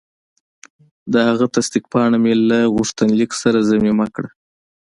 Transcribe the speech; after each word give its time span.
د 1.13 1.15
هغه 1.27 1.45
تصدیق 1.55 1.83
پاڼه 1.91 2.17
مې 2.23 2.33
له 2.49 2.59
غوښتنلیک 2.75 3.31
سره 3.41 3.65
ضمیمه 3.69 4.07
کړه. 4.15 4.29